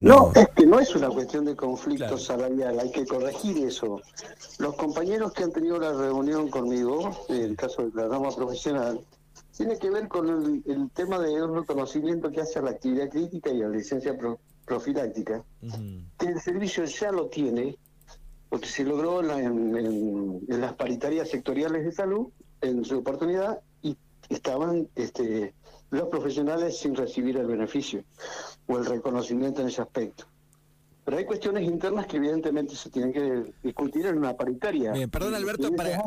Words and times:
No, 0.00 0.30
es 0.34 0.48
que 0.50 0.66
no 0.66 0.78
es 0.78 0.94
una 0.94 1.08
cuestión 1.08 1.46
de 1.46 1.56
conflicto 1.56 2.18
salarial, 2.18 2.78
hay 2.78 2.90
que 2.90 3.06
corregir 3.06 3.66
eso. 3.66 4.02
Los 4.58 4.74
compañeros 4.76 5.32
que 5.32 5.44
han 5.44 5.52
tenido 5.52 5.78
la 5.78 5.92
reunión 5.92 6.50
conmigo, 6.50 7.24
en 7.30 7.42
el 7.42 7.56
caso 7.56 7.88
de 7.88 8.02
la 8.02 8.06
rama 8.06 8.28
profesional, 8.30 9.00
tiene 9.56 9.78
que 9.78 9.88
ver 9.88 10.06
con 10.08 10.28
el, 10.28 10.90
tema 10.90 11.18
de 11.18 11.42
un 11.42 11.56
reconocimiento 11.56 12.30
que 12.30 12.42
hace 12.42 12.58
a 12.58 12.62
la 12.62 12.72
actividad 12.72 13.08
crítica 13.08 13.50
y 13.50 13.62
a 13.62 13.68
la 13.68 13.76
licencia 13.76 14.14
profiláctica, 14.66 15.42
que 16.18 16.26
el 16.26 16.40
servicio 16.42 16.84
ya 16.84 17.10
lo 17.10 17.28
tiene, 17.28 17.78
porque 18.50 18.68
se 18.68 18.84
logró 18.84 19.22
en, 19.22 20.42
las 20.46 20.74
paritarias 20.74 21.30
sectoriales 21.30 21.86
de 21.86 21.92
salud 21.92 22.28
en 22.60 22.84
su 22.84 22.98
oportunidad 22.98 23.60
estaban 24.28 24.88
este, 24.96 25.54
los 25.90 26.08
profesionales 26.08 26.78
sin 26.78 26.94
recibir 26.94 27.36
el 27.36 27.46
beneficio 27.46 28.04
o 28.66 28.78
el 28.78 28.86
reconocimiento 28.86 29.60
en 29.62 29.68
ese 29.68 29.82
aspecto. 29.82 30.26
Pero 31.04 31.18
hay 31.18 31.24
cuestiones 31.24 31.62
internas 31.62 32.06
que 32.08 32.16
evidentemente 32.16 32.74
se 32.74 32.90
tienen 32.90 33.12
que 33.12 33.54
discutir 33.62 34.06
en 34.06 34.18
una 34.18 34.36
paritaria. 34.36 34.90
Bien, 34.90 35.08
perdón 35.08 35.36
Alberto, 35.36 35.70
para, 35.76 36.02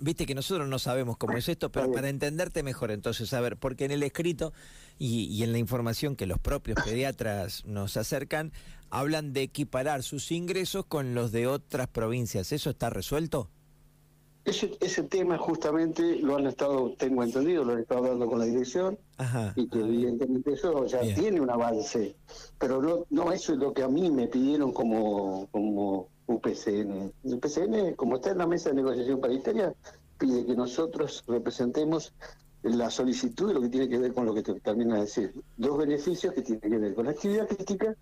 viste 0.00 0.24
que 0.24 0.36
nosotros 0.36 0.68
no 0.68 0.78
sabemos 0.78 1.16
cómo 1.16 1.36
es 1.36 1.48
esto, 1.48 1.72
pero 1.72 1.90
para 1.90 2.08
entenderte 2.08 2.62
mejor 2.62 2.92
entonces, 2.92 3.32
a 3.32 3.40
ver, 3.40 3.56
porque 3.56 3.86
en 3.86 3.90
el 3.90 4.04
escrito 4.04 4.52
y, 5.00 5.24
y 5.24 5.42
en 5.42 5.50
la 5.50 5.58
información 5.58 6.14
que 6.14 6.26
los 6.26 6.38
propios 6.38 6.78
pediatras 6.84 7.64
nos 7.64 7.96
acercan, 7.96 8.52
hablan 8.88 9.32
de 9.32 9.42
equiparar 9.42 10.04
sus 10.04 10.30
ingresos 10.30 10.86
con 10.86 11.12
los 11.12 11.32
de 11.32 11.48
otras 11.48 11.88
provincias. 11.88 12.52
¿Eso 12.52 12.70
está 12.70 12.88
resuelto? 12.88 13.50
Ese, 14.44 14.70
ese 14.80 15.02
tema 15.02 15.36
justamente 15.36 16.16
lo 16.16 16.36
han 16.36 16.46
estado, 16.46 16.94
tengo 16.98 17.22
entendido, 17.22 17.62
lo 17.62 17.72
han 17.72 17.80
estado 17.80 18.04
hablando 18.04 18.26
con 18.26 18.38
la 18.38 18.46
dirección 18.46 18.98
y 19.54 19.68
que 19.68 19.80
evidentemente 19.80 20.52
eso 20.52 20.86
ya 20.86 21.00
tiene 21.14 21.40
un 21.40 21.50
avance, 21.50 22.16
pero 22.58 22.80
no, 22.80 23.04
no 23.10 23.32
eso 23.32 23.52
es 23.52 23.58
lo 23.58 23.74
que 23.74 23.82
a 23.82 23.88
mí 23.88 24.10
me 24.10 24.28
pidieron 24.28 24.72
como, 24.72 25.46
como 25.50 26.08
UPCN. 26.26 27.12
UPCN, 27.24 27.94
como 27.96 28.16
está 28.16 28.30
en 28.30 28.38
la 28.38 28.46
mesa 28.46 28.70
de 28.70 28.76
negociación 28.76 29.20
paritaria, 29.20 29.74
pide 30.18 30.46
que 30.46 30.54
nosotros 30.54 31.22
representemos 31.26 32.14
la 32.62 32.90
solicitud 32.90 33.48
de 33.48 33.54
lo 33.54 33.60
que 33.60 33.68
tiene 33.68 33.88
que 33.88 33.98
ver 33.98 34.12
con 34.12 34.26
lo 34.26 34.34
que 34.34 34.42
te 34.42 34.54
termina 34.60 34.96
de 34.96 35.00
decir. 35.02 35.34
Dos 35.56 35.78
beneficios 35.78 36.34
que 36.34 36.42
tienen 36.42 36.70
que 36.70 36.78
ver 36.78 36.94
con 36.94 37.06
la 37.06 37.12
actividad 37.12 37.48
crítica 37.48 37.94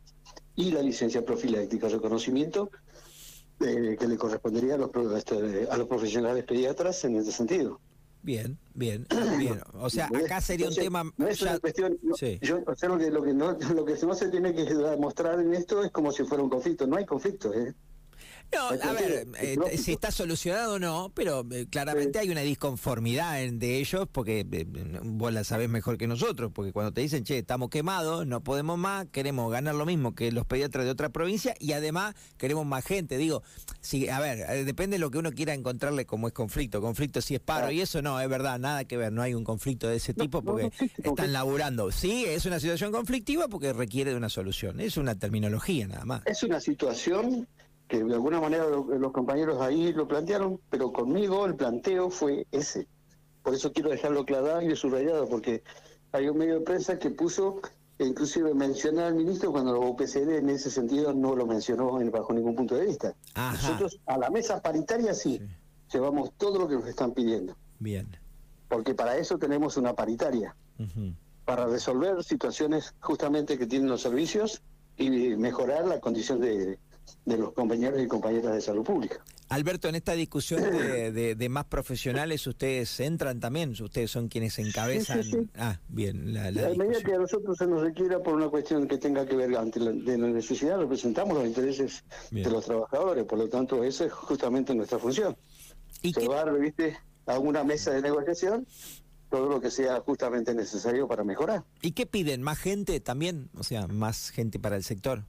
y 0.56 0.72
la 0.72 0.82
licencia 0.82 1.24
profiláctica, 1.24 1.88
reconocimiento 1.88 2.70
eh, 3.60 3.96
que 3.98 4.06
le 4.06 4.16
correspondería 4.16 4.74
a 4.74 4.78
los, 4.78 4.90
este, 5.16 5.68
a 5.70 5.76
los 5.76 5.86
profesionales 5.88 6.44
pediatras 6.44 7.04
en 7.04 7.16
ese 7.16 7.32
sentido. 7.32 7.80
Bien, 8.22 8.58
bien, 8.74 9.06
bien. 9.38 9.60
O 9.74 9.88
sea, 9.88 10.06
acá 10.06 10.40
sería 10.40 10.68
un 10.68 10.74
tema. 10.74 11.04
No 11.16 11.28
es 11.28 11.40
una 11.42 11.58
cuestión. 11.58 11.98
yo, 12.40 12.62
o 12.66 12.74
sea, 12.74 12.88
lo 12.88 12.98
que, 12.98 13.10
lo, 13.10 13.22
que 13.22 13.34
no, 13.34 13.52
lo 13.74 13.84
que 13.84 13.94
no 13.94 14.14
se 14.14 14.28
tiene 14.28 14.54
que 14.54 14.64
demostrar 14.64 15.40
en 15.40 15.54
esto 15.54 15.82
es 15.82 15.90
como 15.90 16.12
si 16.12 16.24
fuera 16.24 16.42
un 16.42 16.50
conflicto. 16.50 16.86
No 16.86 16.96
hay 16.96 17.06
conflicto, 17.06 17.52
¿eh? 17.54 17.74
No, 18.52 18.68
a 18.68 18.92
ver, 18.92 19.26
eh, 19.40 19.58
si 19.76 19.92
está 19.92 20.10
solucionado 20.10 20.74
o 20.74 20.78
no, 20.78 21.12
pero 21.14 21.46
eh, 21.50 21.66
claramente 21.70 22.18
hay 22.18 22.30
una 22.30 22.40
disconformidad 22.40 23.38
de 23.46 23.78
ellos 23.78 24.08
porque 24.10 24.46
eh, 24.50 24.66
vos 25.02 25.32
la 25.32 25.44
sabés 25.44 25.68
mejor 25.68 25.98
que 25.98 26.06
nosotros, 26.06 26.50
porque 26.54 26.72
cuando 26.72 26.92
te 26.92 27.02
dicen, 27.02 27.24
che, 27.24 27.38
estamos 27.38 27.68
quemados, 27.68 28.26
no 28.26 28.42
podemos 28.42 28.78
más, 28.78 29.06
queremos 29.12 29.52
ganar 29.52 29.74
lo 29.74 29.84
mismo 29.84 30.14
que 30.14 30.32
los 30.32 30.46
pediatras 30.46 30.86
de 30.86 30.90
otra 30.90 31.10
provincia 31.10 31.54
y 31.60 31.72
además 31.72 32.14
queremos 32.38 32.64
más 32.64 32.84
gente. 32.84 33.18
Digo, 33.18 33.42
si, 33.80 34.08
a 34.08 34.18
ver, 34.18 34.64
depende 34.64 34.94
de 34.96 35.00
lo 35.00 35.10
que 35.10 35.18
uno 35.18 35.32
quiera 35.32 35.52
encontrarle 35.52 36.06
como 36.06 36.26
es 36.26 36.32
conflicto. 36.32 36.80
Conflicto 36.80 37.20
si 37.20 37.34
es 37.34 37.40
paro 37.40 37.70
y 37.70 37.82
eso 37.82 38.00
no, 38.00 38.18
es 38.18 38.28
verdad, 38.30 38.58
nada 38.58 38.84
que 38.84 38.96
ver, 38.96 39.12
no 39.12 39.20
hay 39.20 39.34
un 39.34 39.44
conflicto 39.44 39.88
de 39.88 39.96
ese 39.96 40.14
tipo 40.14 40.42
porque 40.42 40.70
están 41.02 41.34
laburando. 41.34 41.92
Sí, 41.92 42.24
es 42.24 42.46
una 42.46 42.60
situación 42.60 42.92
conflictiva 42.92 43.48
porque 43.48 43.74
requiere 43.74 44.12
de 44.12 44.16
una 44.16 44.30
solución, 44.30 44.80
es 44.80 44.96
una 44.96 45.18
terminología 45.18 45.86
nada 45.86 46.06
más. 46.06 46.22
Es 46.24 46.42
una 46.42 46.60
situación 46.60 47.46
que 47.88 48.04
de 48.04 48.14
alguna 48.14 48.40
manera 48.40 48.66
los 48.66 49.12
compañeros 49.12 49.60
ahí 49.60 49.92
lo 49.92 50.06
plantearon, 50.06 50.60
pero 50.68 50.92
conmigo 50.92 51.46
el 51.46 51.56
planteo 51.56 52.10
fue 52.10 52.46
ese. 52.52 52.86
Por 53.42 53.54
eso 53.54 53.72
quiero 53.72 53.88
dejarlo 53.88 54.26
claro 54.26 54.60
y 54.60 54.76
subrayado, 54.76 55.26
porque 55.26 55.62
hay 56.12 56.28
un 56.28 56.36
medio 56.36 56.58
de 56.58 56.60
prensa 56.60 56.98
que 56.98 57.10
puso, 57.10 57.62
e 57.98 58.04
inclusive 58.04 58.52
mencionar 58.54 59.06
al 59.06 59.14
ministro 59.14 59.50
cuando 59.50 59.72
la 59.72 59.78
UPCD 59.78 60.36
en 60.36 60.50
ese 60.50 60.70
sentido 60.70 61.14
no 61.14 61.34
lo 61.34 61.46
mencionó 61.46 61.98
bajo 62.10 62.32
ningún 62.34 62.54
punto 62.54 62.74
de 62.74 62.86
vista. 62.86 63.14
Nosotros 63.34 63.98
a 64.06 64.18
la 64.18 64.28
mesa 64.28 64.60
paritaria 64.60 65.14
sí, 65.14 65.40
llevamos 65.90 66.32
todo 66.36 66.58
lo 66.58 66.68
que 66.68 66.74
nos 66.74 66.86
están 66.86 67.12
pidiendo. 67.12 67.56
Bien. 67.78 68.06
Porque 68.68 68.94
para 68.94 69.16
eso 69.16 69.38
tenemos 69.38 69.78
una 69.78 69.94
paritaria, 69.94 70.54
para 71.46 71.66
resolver 71.66 72.22
situaciones 72.22 72.94
justamente 73.00 73.56
que 73.56 73.66
tienen 73.66 73.88
los 73.88 74.02
servicios 74.02 74.62
y 74.98 75.10
mejorar 75.36 75.86
la 75.86 76.00
condición 76.00 76.40
de, 76.40 76.78
de 77.24 77.38
los 77.38 77.52
compañeros 77.52 78.00
y 78.00 78.06
compañeras 78.06 78.54
de 78.54 78.60
salud 78.60 78.84
pública. 78.84 79.22
Alberto, 79.48 79.88
en 79.88 79.94
esta 79.94 80.12
discusión 80.12 80.60
de, 80.62 81.48
más 81.48 81.64
profesionales, 81.64 82.46
ustedes 82.46 83.00
entran 83.00 83.40
también, 83.40 83.70
ustedes 83.80 84.10
son 84.10 84.28
quienes 84.28 84.58
encabezan. 84.58 85.50
Ah, 85.56 85.80
bien. 85.88 86.34
La, 86.34 86.50
la, 86.50 86.68
medida 86.74 87.00
que 87.02 87.14
a 87.14 87.18
nosotros 87.18 87.56
se 87.56 87.66
nos 87.66 87.80
requiera 87.80 88.22
por 88.22 88.34
una 88.34 88.48
cuestión 88.48 88.86
que 88.86 88.98
tenga 88.98 89.24
que 89.24 89.36
ver 89.36 89.56
ante 89.56 89.80
la, 89.80 89.92
de 89.92 90.18
la 90.18 90.28
necesidad, 90.28 90.78
representamos 90.78 91.34
los 91.34 91.46
intereses 91.46 92.04
de 92.30 92.50
los 92.50 92.64
trabajadores, 92.64 93.24
por 93.24 93.38
lo 93.38 93.48
tanto, 93.48 93.82
esa 93.82 94.04
es 94.04 94.12
justamente 94.12 94.74
nuestra 94.74 94.98
función. 94.98 95.36
¿Y 96.02 96.12
Llevar, 96.12 96.58
viste, 96.58 96.98
a 97.26 97.38
una 97.38 97.64
mesa 97.64 97.92
de 97.92 98.02
negociación 98.02 98.66
todo 99.30 99.48
lo 99.48 99.60
que 99.60 99.70
sea 99.70 100.00
justamente 100.00 100.54
necesario 100.54 101.06
para 101.06 101.24
mejorar. 101.24 101.64
¿Y 101.82 101.92
qué 101.92 102.06
piden? 102.06 102.42
¿Más 102.42 102.58
gente 102.58 102.98
también? 103.00 103.50
O 103.54 103.62
sea, 103.62 103.86
más 103.86 104.30
gente 104.30 104.58
para 104.58 104.76
el 104.76 104.84
sector. 104.84 105.24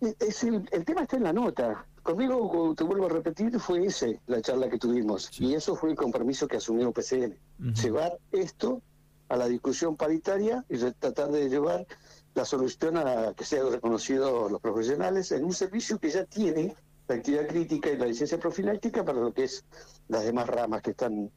Es 0.00 0.44
el, 0.44 0.64
tema 0.84 1.02
está 1.02 1.16
en 1.16 1.24
la 1.24 1.32
nota. 1.32 1.84
Conmigo, 2.02 2.74
te 2.76 2.84
vuelvo 2.84 3.06
a 3.06 3.08
repetir, 3.08 3.58
fue 3.58 3.86
ese 3.86 4.20
la 4.26 4.40
charla 4.40 4.68
que 4.68 4.78
tuvimos. 4.78 5.28
Y 5.40 5.54
eso 5.54 5.74
fue 5.74 5.90
el 5.90 5.96
compromiso 5.96 6.46
que 6.46 6.56
asumió 6.56 6.92
PCN. 6.92 7.36
Llevar 7.82 8.18
esto 8.32 8.80
a 9.28 9.36
la 9.36 9.46
discusión 9.46 9.96
paritaria 9.96 10.64
y 10.68 10.78
tratar 10.78 11.30
de 11.30 11.48
llevar 11.48 11.86
la 12.34 12.44
solución 12.44 12.96
a 12.96 13.34
que 13.34 13.44
sean 13.44 13.70
reconocidos 13.70 14.50
los 14.50 14.60
profesionales 14.60 15.32
en 15.32 15.44
un 15.44 15.52
servicio 15.52 15.98
que 15.98 16.10
ya 16.10 16.24
tiene 16.24 16.74
la 17.08 17.16
actividad 17.16 17.48
crítica 17.48 17.90
y 17.90 17.96
la 17.96 18.06
licencia 18.06 18.38
profiláctica 18.38 19.04
para 19.04 19.18
lo 19.18 19.32
que 19.32 19.44
es 19.44 19.64
las 20.08 20.24
demás 20.24 20.46
ramas 20.46 20.82
que 20.82 20.90
están 20.92 21.30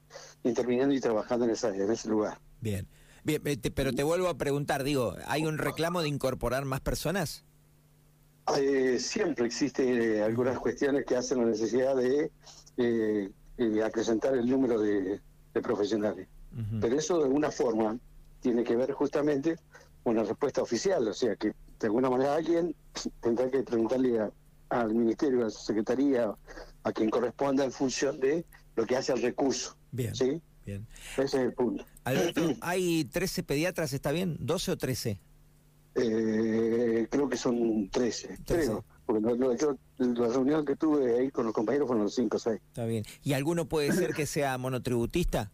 interviniendo 0.44 0.94
y 0.94 1.00
trabajando 1.00 1.46
en, 1.46 1.52
esa, 1.52 1.70
en 1.70 1.90
ese 1.90 2.10
lugar. 2.10 2.40
Bien. 2.60 2.88
Bien, 3.24 3.42
eh, 3.46 3.58
pero 3.74 3.94
te 3.94 4.04
vuelvo 4.04 4.28
a 4.30 4.38
preguntar, 4.38 4.84
digo, 4.84 5.16
¿hay 5.28 5.46
un 5.46 5.58
reclamo 5.58 6.02
de 6.02 6.08
incorporar 6.08 6.66
más 6.66 6.82
personas? 6.82 7.46
Eh, 8.58 9.00
siempre 9.00 9.46
existe 9.46 10.18
eh, 10.18 10.24
algunas 10.24 10.60
cuestiones 10.60 11.06
que 11.06 11.16
hacen 11.16 11.40
la 11.40 11.46
necesidad 11.46 11.96
de 11.96 12.32
eh, 12.78 13.30
acrecentar 13.84 14.36
el 14.36 14.50
número 14.50 14.80
de, 14.80 15.20
profesionales. 15.62 16.28
Pero 16.80 16.98
eso 16.98 17.18
de 17.18 17.26
alguna 17.26 17.52
forma 17.52 17.98
tiene 18.42 18.64
que 18.64 18.76
ver 18.76 18.92
justamente 18.94 19.56
con 20.04 20.16
la 20.16 20.24
respuesta 20.24 20.62
oficial, 20.62 21.08
o 21.08 21.14
sea 21.14 21.36
que 21.36 21.54
de 21.80 21.88
alguna 21.88 22.10
manera 22.10 22.36
alguien 22.36 22.76
tendrá 23.22 23.50
que 23.50 23.64
preguntarle 23.64 24.30
al 24.70 24.94
Ministerio, 24.94 25.42
a 25.42 25.44
la 25.46 25.50
Secretaría, 25.50 26.34
a 26.84 26.92
quien 26.92 27.10
corresponda 27.10 27.64
en 27.64 27.72
función 27.72 28.20
de 28.20 28.46
lo 28.76 28.86
que 28.86 28.96
hace 28.96 29.14
el 29.14 29.22
recurso. 29.22 29.78
Bien. 29.92 30.16
¿sí? 30.16 30.42
Bien. 30.66 30.88
Ese 31.14 31.24
es 31.24 31.34
el 31.34 31.54
punto. 31.54 31.86
Alberto, 32.04 32.42
¿hay 32.62 33.06
13 33.06 33.44
pediatras, 33.44 33.94
está 33.94 34.12
bien? 34.12 34.38
¿12 34.40 34.70
o 34.70 34.78
13? 34.78 35.20
Eh, 35.96 37.08
creo 37.10 37.28
que 37.28 37.38
son 37.38 37.90
13, 37.90 38.38
creo. 38.46 38.86
Porque 39.06 39.22
la 39.98 40.28
reunión 40.28 40.66
que 40.66 40.76
tuve 40.76 41.20
ahí 41.20 41.32
con 41.32 41.46
los 41.46 41.54
compañeros 41.54 41.88
fueron 41.88 42.10
5 42.10 42.38
o 42.38 42.40
6. 42.40 42.62
Está 42.68 42.86
bien. 42.86 43.04
¿Y 43.24 43.34
alguno 43.34 43.66
puede 43.66 43.92
ser 43.92 44.14
que 44.14 44.26
sea 44.26 44.58
monotributista? 44.58 45.52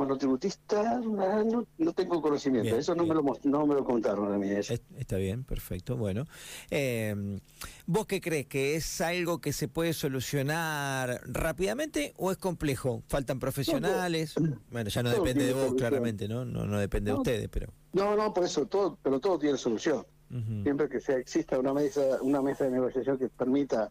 Monotributista, 0.00 0.98
no, 0.98 1.66
no 1.76 1.92
tengo 1.92 2.22
conocimiento, 2.22 2.74
eso 2.74 2.94
no 2.94 3.04
me, 3.04 3.14
lo, 3.14 3.22
no 3.44 3.66
me 3.66 3.74
lo 3.74 3.84
contaron 3.84 4.32
a 4.32 4.38
mí. 4.38 4.48
Está 4.48 5.16
bien, 5.18 5.44
perfecto. 5.44 5.98
Bueno, 5.98 6.24
eh, 6.70 7.38
¿vos 7.86 8.06
qué 8.06 8.22
crees? 8.22 8.46
¿Que 8.46 8.76
es 8.76 9.00
algo 9.02 9.42
que 9.42 9.52
se 9.52 9.68
puede 9.68 9.92
solucionar 9.92 11.20
rápidamente 11.26 12.14
o 12.16 12.30
es 12.30 12.38
complejo? 12.38 13.02
¿Faltan 13.08 13.38
profesionales? 13.38 14.34
bueno, 14.70 14.88
ya 14.88 15.02
no 15.02 15.10
depende 15.10 15.44
de 15.44 15.52
vos, 15.52 15.74
claramente, 15.74 16.28
¿no? 16.28 16.46
¿no? 16.46 16.64
No 16.64 16.78
depende 16.78 17.10
de 17.10 17.18
ustedes, 17.18 17.48
pero... 17.50 17.70
No, 17.92 18.16
no, 18.16 18.32
por 18.32 18.44
eso, 18.44 18.64
todo, 18.66 18.98
pero 19.02 19.20
todo 19.20 19.38
tiene 19.38 19.58
solución. 19.58 20.06
Siempre 20.62 20.88
que 20.88 21.00
sea, 21.00 21.18
exista 21.18 21.58
una 21.58 21.74
mesa, 21.74 22.00
una 22.22 22.40
mesa 22.40 22.64
de 22.64 22.70
negociación 22.70 23.18
que 23.18 23.28
permita 23.28 23.90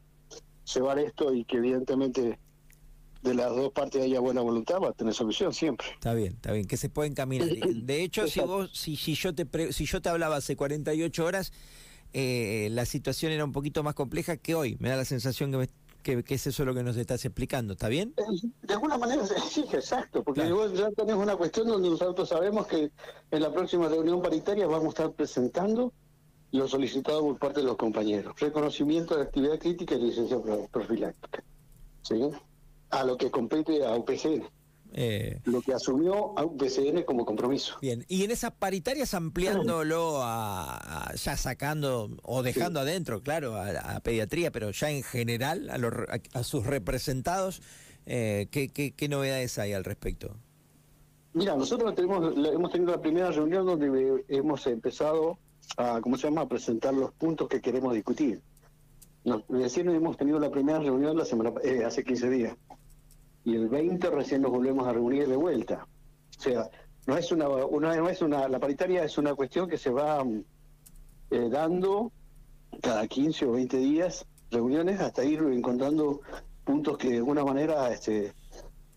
llevar 0.73 0.97
esto 0.97 1.33
y 1.33 1.45
que 1.45 1.57
evidentemente 1.57 2.39
de 3.21 3.33
las 3.33 3.49
dos 3.49 3.71
partes 3.71 4.01
haya 4.01 4.19
buena 4.19 4.41
voluntad, 4.41 4.79
va 4.81 4.89
a 4.89 4.93
tener 4.93 5.13
solución 5.13 5.53
siempre. 5.53 5.87
Está 5.93 6.13
bien, 6.13 6.33
está 6.33 6.51
bien, 6.51 6.65
que 6.65 6.77
se 6.77 6.89
pueden 6.89 7.13
caminar. 7.13 7.49
De 7.49 8.03
hecho, 8.03 8.27
si 8.27 8.39
vos, 8.39 8.71
si, 8.73 8.95
si 8.95 9.15
yo 9.15 9.33
te 9.33 9.73
si 9.73 9.85
yo 9.85 10.01
te 10.01 10.09
hablaba 10.09 10.37
hace 10.37 10.55
48 10.55 11.25
horas, 11.25 11.51
eh, 12.13 12.69
la 12.71 12.85
situación 12.85 13.31
era 13.31 13.43
un 13.43 13.51
poquito 13.51 13.83
más 13.83 13.93
compleja 13.93 14.37
que 14.37 14.55
hoy. 14.55 14.77
Me 14.79 14.89
da 14.89 14.95
la 14.95 15.05
sensación 15.05 15.51
que 15.51 15.69
que, 16.03 16.23
es 16.27 16.47
eso 16.47 16.65
lo 16.65 16.73
que 16.73 16.83
nos 16.83 16.97
estás 16.97 17.23
explicando, 17.25 17.73
¿está 17.73 17.87
bien? 17.87 18.13
Eh, 18.17 18.47
de 18.63 18.73
alguna 18.73 18.97
manera 18.97 19.25
sí, 19.25 19.65
exacto, 19.71 20.23
porque 20.23 20.41
ya 20.73 20.89
tenemos 20.91 21.23
una 21.23 21.35
cuestión 21.35 21.67
donde 21.67 21.89
nosotros 21.89 22.29
sabemos 22.29 22.67
que 22.67 22.91
en 23.31 23.41
la 23.41 23.51
próxima 23.51 23.87
reunión 23.89 24.21
paritaria 24.21 24.65
vamos 24.65 24.85
a 24.85 24.89
estar 24.89 25.11
presentando 25.11 25.93
lo 26.51 26.67
solicitado 26.67 27.21
por 27.21 27.37
parte 27.37 27.59
de 27.59 27.67
los 27.67 27.77
compañeros. 27.77 28.33
Reconocimiento 28.39 29.15
de 29.15 29.23
actividad 29.23 29.59
crítica 29.59 29.95
y 29.95 30.01
licencia 30.01 30.37
profiláctica. 30.71 31.43
¿Sí? 32.01 32.15
A 32.89 33.03
lo 33.03 33.17
que 33.17 33.29
compete 33.29 33.85
a 33.85 33.95
UPCN. 33.95 34.47
Eh, 34.91 35.39
lo 35.45 35.61
que 35.61 35.73
asumió 35.73 36.37
a 36.37 36.43
UPCN 36.43 37.03
como 37.03 37.23
compromiso. 37.23 37.77
Bien, 37.79 38.05
y 38.07 38.23
en 38.23 38.31
esas 38.31 38.51
paritarias 38.51 39.13
ampliándolo 39.13 40.19
a, 40.23 41.13
ya 41.15 41.37
sacando 41.37 42.09
o 42.23 42.41
dejando 42.41 42.79
adentro, 42.79 43.21
claro, 43.21 43.55
a, 43.55 43.99
pediatría, 43.99 44.51
pero 44.51 44.71
ya 44.71 44.89
en 44.89 45.03
general 45.03 45.69
a, 46.33 46.43
sus 46.43 46.65
representados, 46.65 47.61
eh, 48.07 48.47
¿qué, 48.49 48.69
qué, 48.69 49.09
novedades 49.09 49.59
hay 49.59 49.73
al 49.73 49.83
respecto? 49.83 50.35
Mira, 51.33 51.55
nosotros 51.55 51.93
tenemos, 51.93 52.33
hemos 52.35 52.71
tenido 52.71 52.91
la 52.91 53.01
primera 53.01 53.29
reunión 53.31 53.67
donde 53.67 54.25
hemos 54.27 54.65
empezado 54.65 55.37
a, 55.77 56.01
¿cómo 56.01 56.17
se 56.17 56.27
llama?, 56.27 56.41
a 56.41 56.47
presentar 56.47 56.95
los 56.95 57.11
puntos 57.11 57.47
que 57.47 57.61
queremos 57.61 57.93
discutir. 57.93 58.41
Nos, 59.23 59.43
recién 59.49 59.87
hemos 59.89 60.17
tenido 60.17 60.39
la 60.39 60.49
primera 60.49 60.79
reunión 60.79 61.15
la 61.15 61.25
semana 61.25 61.51
eh, 61.63 61.83
hace 61.85 62.03
15 62.03 62.29
días 62.31 62.57
y 63.43 63.55
el 63.55 63.69
20 63.69 64.09
recién 64.09 64.41
nos 64.41 64.51
volvemos 64.51 64.87
a 64.87 64.93
reunir 64.93 65.27
de 65.27 65.35
vuelta. 65.35 65.87
O 66.37 66.41
sea, 66.41 66.69
no 67.07 67.17
es 67.17 67.31
una, 67.31 67.47
una 67.47 67.95
no 67.95 68.09
es 68.09 68.21
una 68.21 68.47
la 68.47 68.59
paritaria 68.59 69.03
es 69.03 69.17
una 69.17 69.33
cuestión 69.33 69.67
que 69.67 69.77
se 69.77 69.89
va 69.89 70.23
eh, 71.31 71.49
dando 71.49 72.11
cada 72.81 73.07
15 73.07 73.45
o 73.45 73.51
20 73.53 73.77
días 73.77 74.25
reuniones 74.51 74.99
hasta 74.99 75.23
ir 75.23 75.39
encontrando 75.39 76.21
puntos 76.63 76.97
que 76.97 77.09
de 77.09 77.17
alguna 77.17 77.43
manera 77.43 77.91
este, 77.91 78.33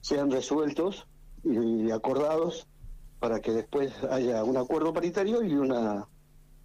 sean 0.00 0.30
resueltos 0.30 1.06
y 1.44 1.90
acordados 1.90 2.68
para 3.18 3.40
que 3.40 3.52
después 3.52 3.92
haya 4.10 4.44
un 4.44 4.56
acuerdo 4.56 4.92
paritario 4.92 5.42
y 5.42 5.54
una 5.54 6.08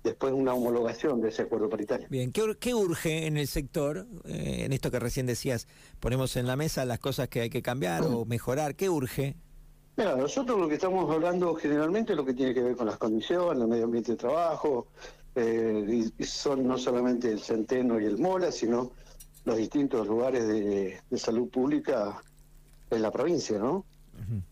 después 0.04 0.34
una 0.34 0.54
homologación 0.54 1.22
de 1.22 1.30
ese 1.30 1.44
acuerdo 1.44 1.70
paritario. 1.70 2.08
Bien, 2.10 2.32
¿qué, 2.32 2.74
urge 2.74 3.28
en 3.28 3.38
el 3.38 3.48
sector, 3.48 4.08
eh, 4.26 4.64
en 4.66 4.74
esto 4.74 4.92
que 4.92 5.00
recién 5.00 5.26
decías, 5.26 5.68
ponemos 6.00 6.36
en 6.38 6.48
la 6.48 6.56
mesa 6.56 6.86
las 6.86 7.00
cosas 7.00 7.28
que 7.28 7.42
hay 7.42 7.50
que 7.50 7.62
cambiar 7.62 8.04
o 8.04 8.26
mejorar, 8.26 8.76
¿qué 8.76 8.90
urge? 8.90 9.36
Mira, 9.98 10.16
nosotros 10.16 10.60
lo 10.60 10.68
que 10.68 10.76
estamos 10.76 11.12
hablando 11.12 11.56
generalmente 11.56 12.14
es 12.14 12.18
lo 12.18 12.26
que 12.26 12.34
tiene 12.34 12.54
que 12.54 12.62
ver 12.62 12.76
con 12.76 12.86
las 12.86 12.98
condiciones, 12.98 13.62
el 13.62 13.68
medio 13.68 13.86
ambiente 13.86 14.12
de 14.12 14.18
trabajo, 14.18 14.88
eh, 15.36 16.12
y 16.18 16.24
son 16.24 16.68
no 16.68 16.78
solamente 16.78 17.32
el 17.32 17.40
Centeno 17.40 18.00
y 18.00 18.06
el 18.06 18.18
Mola, 18.18 18.52
sino 18.52 18.92
los 19.46 19.58
distintos 19.58 20.08
lugares 20.08 20.48
de, 20.48 21.00
salud 21.16 21.50
pública 21.50 22.22
en 22.92 23.02
la 23.02 23.12
provincia, 23.12 23.58
¿no? 23.58 23.86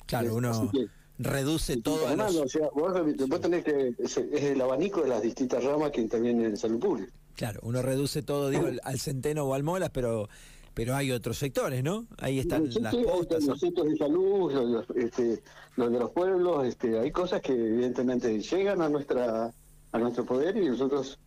Claro, 0.06 0.36
uno 0.36 0.72
reduce 1.18 1.78
todo. 1.78 2.08
Además, 2.08 2.36
o 2.36 2.48
sea, 2.48 2.70
vos, 2.74 3.42
tenés 3.42 3.64
que. 3.64 3.94
Es, 4.00 4.18
el 4.18 4.62
abanico 4.62 5.02
de 5.02 5.10
las 5.10 5.22
distintas 5.22 5.64
ramas 5.64 5.92
que 5.92 6.02
intervienen 6.02 6.46
en 6.46 6.58
salud 6.58 6.80
pública. 6.80 7.12
Claro, 7.36 7.60
uno 7.64 7.82
reduce 7.82 8.22
todo, 8.22 8.50
digo, 8.50 8.68
al 8.84 9.00
centeno 9.00 9.44
o 9.44 9.54
al 9.54 9.64
molas, 9.64 9.90
pero 9.92 10.30
pero 10.74 10.94
hay 10.94 11.12
otros 11.12 11.38
sectores, 11.38 11.82
¿no? 11.84 12.06
Ahí 12.18 12.38
están 12.38 12.70
las 12.82 12.94
postas. 12.94 13.46
Los 13.46 13.60
centros 13.60 13.88
de 13.88 13.96
salud, 13.96 14.52
los, 14.52 14.86
este, 14.98 15.42
los 15.78 15.90
de 15.90 16.00
los 16.00 16.12
pueblos, 16.12 16.68
este, 16.68 17.00
hay 17.00 17.12
cosas 17.12 17.42
que 17.42 17.54
evidentemente 17.54 18.42
llegan 18.42 18.82
a 18.82 18.90
nuestra 18.90 19.54
a 19.94 19.98
nuestro 19.98 20.26
poder 20.26 20.58
y 20.58 20.68
nosotros 20.68 21.18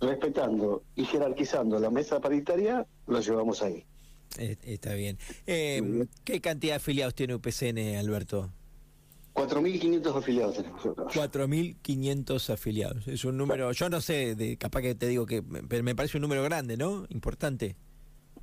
respetando 0.00 0.82
y 0.94 1.04
jerarquizando 1.06 1.80
la 1.80 1.90
mesa 1.90 2.20
paritaria, 2.20 2.86
lo 3.06 3.20
llevamos 3.20 3.62
ahí. 3.62 3.84
Eh, 4.38 4.56
está 4.64 4.92
bien. 4.92 5.18
Eh, 5.46 6.06
¿Qué 6.22 6.42
cantidad 6.42 6.74
de 6.74 6.76
afiliados 6.76 7.14
tiene 7.14 7.34
UPCN, 7.34 7.96
Alberto? 7.96 8.50
4.500 9.36 10.16
afiliados 10.16 10.56
tenemos 10.56 10.84
nosotros. 10.84 11.14
4.500 11.14 12.50
afiliados. 12.50 13.06
Es 13.06 13.24
un 13.24 13.36
número, 13.36 13.70
yo 13.72 13.88
no 13.90 14.00
sé, 14.00 14.34
de, 14.34 14.56
capaz 14.56 14.80
que 14.80 14.94
te 14.94 15.06
digo 15.06 15.26
que 15.26 15.42
me, 15.42 15.82
me 15.82 15.94
parece 15.94 16.16
un 16.16 16.22
número 16.22 16.42
grande, 16.42 16.76
¿no? 16.78 17.04
Importante. 17.10 17.76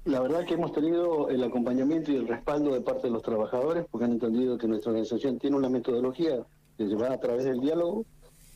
La 0.06 0.20
verdad 0.20 0.46
que 0.46 0.54
hemos 0.54 0.72
tenido 0.72 1.30
el 1.30 1.44
acompañamiento 1.44 2.12
y 2.12 2.18
el 2.18 2.28
respaldo 2.28 2.74
de 2.74 2.82
parte 2.82 3.08
de 3.08 3.10
los 3.12 3.24
trabajadores 3.24 3.86
porque 3.90 4.06
han 4.06 4.12
entendido 4.12 4.58
que 4.58 4.68
nuestra 4.68 4.92
organización 4.92 5.40
tiene 5.40 5.56
una 5.56 5.70
metodología 5.70 6.46
que 6.78 6.88
se 6.88 6.96
va 6.96 7.12
a 7.12 7.20
través 7.20 7.46
del 7.46 7.60
diálogo 7.60 8.06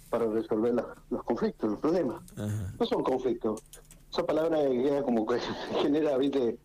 para 0.09 0.25
resolver 0.27 0.73
los 1.09 1.23
conflictos, 1.23 1.71
los 1.71 1.79
problemas. 1.79 2.21
No 2.35 2.85
son 2.85 3.01
conflictos. 3.01 3.63
Esa 4.11 4.25
palabra 4.25 4.59
como 5.03 5.25
que 5.25 5.39
genera, 5.81 6.17
viste, 6.17 6.57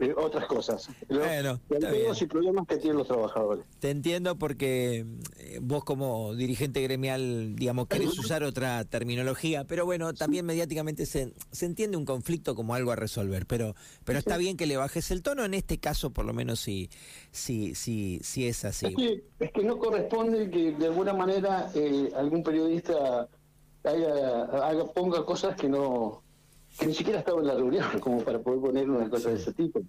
eh, 0.00 0.14
otras 0.16 0.46
cosas. 0.46 0.88
Bueno, 1.08 1.60
y 2.20 2.26
problemas 2.26 2.66
que 2.66 2.76
tienen 2.76 2.98
los 2.98 3.06
trabajadores. 3.06 3.64
Te 3.78 3.90
entiendo 3.90 4.36
porque 4.36 5.06
eh, 5.38 5.58
vos 5.60 5.84
como 5.84 6.34
dirigente 6.34 6.80
gremial, 6.82 7.54
digamos, 7.56 7.88
querés 7.88 8.18
usar 8.18 8.42
otra 8.42 8.84
terminología, 8.84 9.64
pero 9.64 9.84
bueno, 9.84 10.12
también 10.14 10.46
mediáticamente 10.46 11.06
se, 11.06 11.32
se 11.50 11.66
entiende 11.66 11.96
un 11.96 12.04
conflicto 12.04 12.54
como 12.54 12.74
algo 12.74 12.92
a 12.92 12.96
resolver, 12.96 13.46
pero 13.46 13.74
pero 14.04 14.18
está 14.18 14.36
bien 14.36 14.56
que 14.56 14.66
le 14.66 14.76
bajes 14.76 15.10
el 15.10 15.22
tono, 15.22 15.44
en 15.44 15.54
este 15.54 15.78
caso 15.78 16.10
por 16.10 16.24
lo 16.24 16.32
menos 16.32 16.60
si, 16.60 16.90
si, 17.30 17.74
si, 17.74 18.20
si 18.22 18.46
es 18.46 18.64
así. 18.64 18.94
Es 19.38 19.52
que, 19.52 19.62
no 19.62 19.78
corresponde 19.78 20.50
que 20.50 20.72
de 20.72 20.86
alguna 20.86 21.12
manera 21.12 21.70
eh, 21.74 22.10
algún 22.16 22.42
periodista 22.42 23.28
haga, 23.84 24.92
ponga 24.94 25.24
cosas 25.24 25.56
que 25.56 25.68
no 25.68 26.21
que 26.78 26.86
ni 26.86 26.94
siquiera 26.94 27.18
estaba 27.18 27.40
en 27.40 27.46
la 27.46 27.54
reunión 27.54 27.84
como 28.00 28.22
para 28.22 28.40
poder 28.40 28.60
poner 28.60 28.90
una 28.90 29.08
cosa 29.08 29.30
de 29.30 29.36
ese 29.36 29.52
tipo. 29.52 29.82